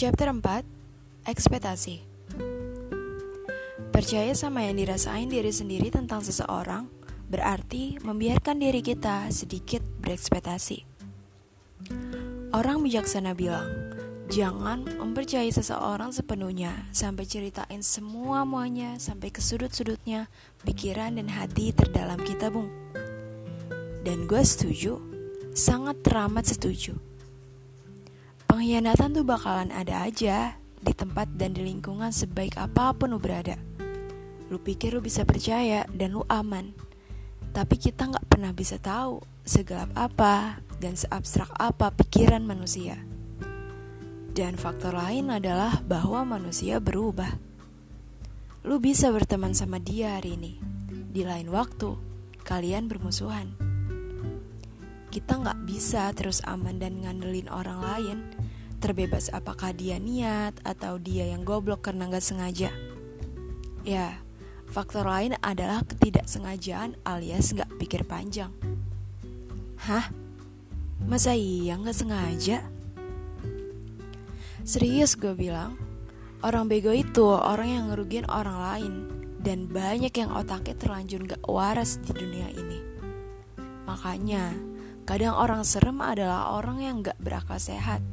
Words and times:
Chapter 0.00 0.32
4 0.32 1.28
Ekspektasi 1.28 2.00
Percaya 3.92 4.32
sama 4.32 4.64
yang 4.64 4.80
dirasain 4.80 5.28
diri 5.28 5.52
sendiri 5.52 5.92
tentang 5.92 6.24
seseorang 6.24 6.88
berarti 7.28 8.00
membiarkan 8.00 8.64
diri 8.64 8.80
kita 8.80 9.28
sedikit 9.28 9.84
berekspektasi. 10.00 10.88
Orang 12.56 12.80
bijaksana 12.80 13.36
bilang, 13.36 13.92
jangan 14.32 14.88
mempercayai 14.88 15.52
seseorang 15.52 16.16
sepenuhnya 16.16 16.88
sampai 16.96 17.28
ceritain 17.28 17.84
semua 17.84 18.48
muanya 18.48 18.96
sampai 18.96 19.28
ke 19.28 19.44
sudut-sudutnya, 19.44 20.32
pikiran 20.64 21.20
dan 21.20 21.28
hati 21.28 21.76
terdalam 21.76 22.24
kita, 22.24 22.48
Bung. 22.48 22.72
Dan 24.00 24.24
gue 24.24 24.40
setuju, 24.40 24.96
sangat 25.52 26.00
teramat 26.00 26.48
setuju. 26.48 27.09
Pengkhianatan 28.50 29.14
tuh 29.14 29.22
bakalan 29.22 29.70
ada 29.70 30.02
aja 30.02 30.58
di 30.82 30.90
tempat 30.90 31.30
dan 31.38 31.54
di 31.54 31.62
lingkungan 31.62 32.10
sebaik 32.10 32.58
apa 32.58 32.90
pun 32.98 33.14
lu 33.14 33.22
berada. 33.22 33.54
Lu 34.50 34.58
pikir 34.58 34.98
lu 34.98 34.98
bisa 34.98 35.22
percaya 35.22 35.86
dan 35.94 36.18
lu 36.18 36.26
aman. 36.26 36.74
Tapi 37.54 37.78
kita 37.78 38.10
nggak 38.10 38.26
pernah 38.26 38.50
bisa 38.50 38.82
tahu 38.82 39.22
segelap 39.46 39.94
apa 39.94 40.58
dan 40.82 40.98
seabstrak 40.98 41.54
apa 41.62 41.94
pikiran 41.94 42.42
manusia. 42.42 42.98
Dan 44.34 44.58
faktor 44.58 44.98
lain 44.98 45.30
adalah 45.30 45.78
bahwa 45.86 46.26
manusia 46.26 46.82
berubah. 46.82 47.30
Lu 48.66 48.82
bisa 48.82 49.14
berteman 49.14 49.54
sama 49.54 49.78
dia 49.78 50.18
hari 50.18 50.34
ini. 50.34 50.58
Di 50.90 51.22
lain 51.22 51.54
waktu, 51.54 51.94
kalian 52.42 52.90
bermusuhan 52.90 53.69
kita 55.10 55.42
nggak 55.42 55.66
bisa 55.66 56.14
terus 56.14 56.38
aman 56.46 56.78
dan 56.78 57.02
ngandelin 57.02 57.50
orang 57.50 57.82
lain. 57.82 58.18
Terbebas 58.80 59.28
apakah 59.34 59.76
dia 59.76 60.00
niat 60.00 60.56
atau 60.64 60.96
dia 60.96 61.28
yang 61.28 61.44
goblok 61.44 61.84
karena 61.84 62.08
nggak 62.08 62.24
sengaja. 62.24 62.70
Ya 63.84 64.22
faktor 64.70 65.04
lain 65.04 65.34
adalah 65.42 65.82
ketidaksengajaan 65.84 67.02
alias 67.02 67.52
nggak 67.52 67.76
pikir 67.76 68.06
panjang. 68.06 68.54
Hah? 69.84 70.08
Masa 71.04 71.34
iya 71.34 71.74
nggak 71.74 71.98
sengaja? 71.98 72.64
Serius 74.62 75.18
gue 75.18 75.34
bilang 75.34 75.74
orang 76.46 76.70
bego 76.70 76.94
itu 76.94 77.26
orang 77.26 77.68
yang 77.68 77.84
ngerugiin 77.90 78.28
orang 78.30 78.58
lain 78.62 78.94
dan 79.40 79.66
banyak 79.66 80.12
yang 80.12 80.30
otaknya 80.36 80.76
terlanjur 80.76 81.24
gak 81.24 81.42
waras 81.48 81.96
di 82.04 82.12
dunia 82.12 82.48
ini. 82.52 82.78
Makanya 83.88 84.69
Kadang 85.08 85.34
orang 85.34 85.66
serem 85.66 85.98
adalah 86.04 86.54
orang 86.54 86.84
yang 86.84 86.96
gak 87.02 87.18
berakal 87.18 87.56
sehat. 87.56 88.04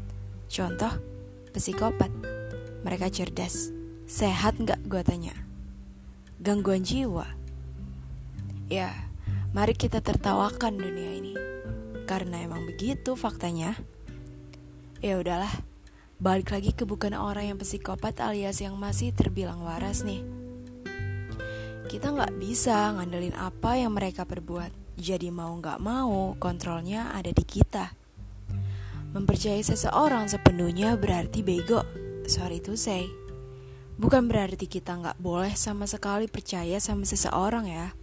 Contoh, 0.48 0.92
psikopat. 1.52 2.10
Mereka 2.82 3.12
cerdas. 3.12 3.70
Sehat 4.08 4.56
gak 4.64 4.80
gue 4.88 5.04
tanya? 5.04 5.36
Gangguan 6.40 6.82
jiwa. 6.82 7.28
Ya, 8.72 8.96
mari 9.52 9.76
kita 9.76 10.00
tertawakan 10.00 10.80
dunia 10.80 11.12
ini. 11.20 11.34
Karena 12.08 12.40
emang 12.40 12.64
begitu 12.64 13.20
faktanya. 13.20 13.76
Ya 15.04 15.20
udahlah, 15.20 15.52
balik 16.18 16.50
lagi 16.56 16.72
ke 16.74 16.88
bukan 16.88 17.14
orang 17.14 17.54
yang 17.54 17.60
psikopat 17.60 18.18
alias 18.24 18.64
yang 18.64 18.80
masih 18.80 19.12
terbilang 19.14 19.62
waras 19.62 20.02
nih. 20.08 20.24
Kita 21.88 22.12
nggak 22.16 22.36
bisa 22.40 22.96
ngandelin 22.96 23.36
apa 23.36 23.78
yang 23.78 23.96
mereka 23.96 24.24
perbuat 24.28 24.87
jadi 24.98 25.30
mau 25.30 25.54
gak 25.62 25.78
mau, 25.78 26.34
kontrolnya 26.42 27.14
ada 27.14 27.30
di 27.30 27.46
kita. 27.46 27.94
Mempercayai 29.14 29.62
seseorang 29.62 30.26
sepenuhnya 30.26 30.98
berarti 30.98 31.46
bego. 31.46 31.86
Sorry 32.26 32.58
to 32.66 32.74
say. 32.74 33.06
Bukan 34.02 34.26
berarti 34.26 34.66
kita 34.66 34.98
gak 34.98 35.22
boleh 35.22 35.54
sama 35.54 35.86
sekali 35.86 36.26
percaya 36.26 36.82
sama 36.82 37.06
seseorang 37.06 37.70
ya. 37.70 37.94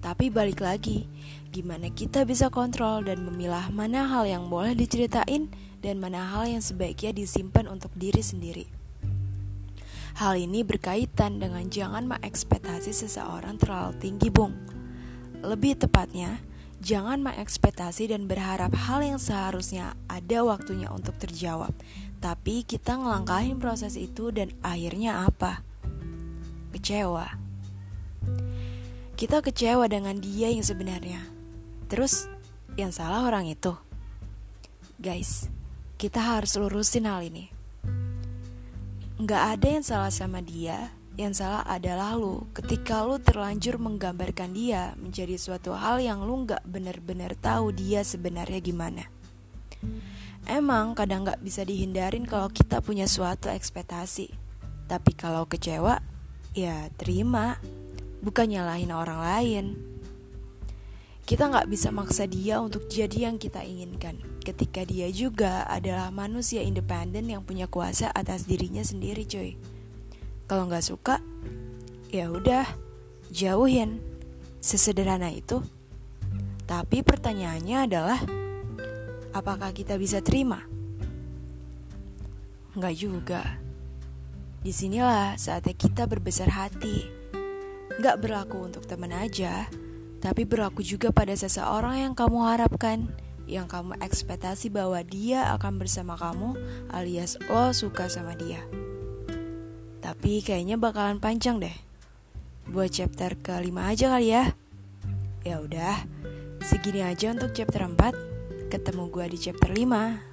Tapi 0.00 0.32
balik 0.32 0.64
lagi, 0.64 1.04
gimana 1.52 1.92
kita 1.92 2.24
bisa 2.24 2.48
kontrol 2.48 3.04
dan 3.04 3.28
memilah 3.28 3.68
mana 3.68 4.08
hal 4.08 4.24
yang 4.24 4.48
boleh 4.48 4.72
diceritain 4.72 5.52
dan 5.84 6.00
mana 6.00 6.32
hal 6.32 6.48
yang 6.48 6.64
sebaiknya 6.64 7.12
disimpan 7.12 7.68
untuk 7.68 7.92
diri 7.92 8.24
sendiri. 8.24 8.66
Hal 10.16 10.40
ini 10.40 10.64
berkaitan 10.64 11.44
dengan 11.44 11.68
jangan 11.68 12.08
mengekspektasi 12.08 12.96
seseorang 12.96 13.60
terlalu 13.60 14.00
tinggi, 14.00 14.32
Bung 14.32 14.81
lebih 15.42 15.74
tepatnya, 15.74 16.38
jangan 16.78 17.22
mengekspektasi 17.22 18.10
dan 18.14 18.30
berharap 18.30 18.74
hal 18.74 19.02
yang 19.02 19.18
seharusnya 19.18 19.98
ada 20.06 20.46
waktunya 20.46 20.90
untuk 20.90 21.18
terjawab. 21.18 21.74
Tapi 22.22 22.62
kita 22.62 22.98
ngelangkahin 22.98 23.58
proses 23.58 23.98
itu 23.98 24.30
dan 24.30 24.54
akhirnya 24.62 25.26
apa? 25.26 25.66
Kecewa. 26.70 27.26
Kita 29.18 29.42
kecewa 29.42 29.86
dengan 29.90 30.18
dia 30.22 30.50
yang 30.50 30.62
sebenarnya. 30.62 31.22
Terus, 31.90 32.30
yang 32.78 32.94
salah 32.94 33.26
orang 33.26 33.50
itu. 33.50 33.74
Guys, 35.02 35.50
kita 35.98 36.22
harus 36.22 36.54
lurusin 36.58 37.10
hal 37.10 37.22
ini. 37.26 37.50
Nggak 39.18 39.42
ada 39.58 39.68
yang 39.70 39.84
salah 39.86 40.10
sama 40.14 40.42
dia, 40.42 40.94
yang 41.20 41.36
salah 41.36 41.60
adalah 41.68 42.16
lu 42.16 42.48
ketika 42.56 43.04
lu 43.04 43.20
terlanjur 43.20 43.76
menggambarkan 43.76 44.56
dia 44.56 44.96
menjadi 44.96 45.36
suatu 45.36 45.76
hal 45.76 46.00
yang 46.00 46.24
lu 46.24 46.48
nggak 46.48 46.64
bener-bener 46.64 47.36
tahu 47.36 47.68
dia 47.68 48.00
sebenarnya 48.00 48.60
gimana. 48.64 49.04
Emang 50.48 50.96
kadang 50.96 51.22
nggak 51.22 51.44
bisa 51.44 51.62
dihindarin 51.62 52.24
kalau 52.24 52.48
kita 52.48 52.80
punya 52.82 53.04
suatu 53.06 53.52
ekspektasi. 53.52 54.32
Tapi 54.90 55.12
kalau 55.14 55.46
kecewa, 55.46 56.02
ya 56.56 56.90
terima. 56.98 57.60
Bukan 58.22 58.54
nyalahin 58.54 58.94
orang 58.94 59.18
lain. 59.18 59.64
Kita 61.22 61.50
nggak 61.50 61.70
bisa 61.70 61.94
maksa 61.94 62.26
dia 62.26 62.58
untuk 62.58 62.90
jadi 62.90 63.30
yang 63.30 63.38
kita 63.38 63.62
inginkan. 63.62 64.18
Ketika 64.42 64.82
dia 64.82 65.06
juga 65.10 65.66
adalah 65.70 66.10
manusia 66.10 66.62
independen 66.62 67.30
yang 67.30 67.46
punya 67.46 67.70
kuasa 67.70 68.10
atas 68.10 68.46
dirinya 68.46 68.82
sendiri, 68.82 69.22
cuy. 69.26 69.54
Kalau 70.46 70.68
nggak 70.68 70.84
suka, 70.84 71.18
ya 72.12 72.28
udah, 72.28 72.66
jauhin. 73.32 74.02
Sesederhana 74.62 75.34
itu. 75.34 75.58
Tapi 76.70 77.02
pertanyaannya 77.02 77.78
adalah, 77.82 78.20
apakah 79.34 79.74
kita 79.74 79.98
bisa 79.98 80.22
terima? 80.22 80.62
Nggak 82.78 82.94
juga. 82.94 83.42
Di 84.62 84.70
sinilah 84.70 85.34
saatnya 85.34 85.74
kita 85.74 86.06
berbesar 86.06 86.48
hati. 86.54 87.10
Nggak 87.98 88.22
berlaku 88.22 88.70
untuk 88.70 88.86
teman 88.86 89.10
aja, 89.10 89.66
tapi 90.22 90.46
berlaku 90.46 90.86
juga 90.86 91.10
pada 91.10 91.34
seseorang 91.34 92.06
yang 92.06 92.14
kamu 92.14 92.38
harapkan, 92.46 93.10
yang 93.50 93.66
kamu 93.66 93.98
ekspektasi 93.98 94.70
bahwa 94.70 95.02
dia 95.02 95.50
akan 95.58 95.82
bersama 95.82 96.14
kamu, 96.14 96.54
alias 96.94 97.36
lo 97.50 97.74
suka 97.74 98.06
sama 98.06 98.38
dia. 98.38 98.62
Tapi 100.12 100.44
kayaknya 100.44 100.76
bakalan 100.76 101.16
panjang 101.16 101.56
deh. 101.56 101.72
Buat 102.68 102.92
chapter 102.92 103.32
kelima 103.40 103.88
aja 103.88 104.12
kali 104.12 104.28
ya. 104.28 104.52
Ya 105.40 105.56
udah, 105.64 106.04
segini 106.60 107.00
aja 107.00 107.32
untuk 107.32 107.56
chapter 107.56 107.88
4. 107.88 108.68
Ketemu 108.68 109.08
gue 109.08 109.24
di 109.32 109.38
chapter 109.40 109.72
5. 109.72 110.31